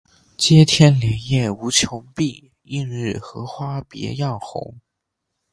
[0.35, 4.79] 接天莲叶无穷碧，映日荷花别样红。